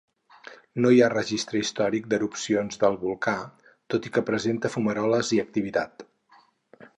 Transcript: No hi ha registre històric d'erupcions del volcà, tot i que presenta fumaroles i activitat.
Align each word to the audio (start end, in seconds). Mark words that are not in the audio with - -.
No 0.85 0.91
hi 0.93 1.01
ha 1.01 1.09
registre 1.13 1.59
històric 1.59 2.07
d'erupcions 2.13 2.81
del 2.85 2.97
volcà, 3.03 3.35
tot 3.95 4.09
i 4.11 4.13
que 4.17 4.25
presenta 4.31 4.73
fumaroles 4.77 5.31
i 5.39 5.41
activitat. 5.45 6.09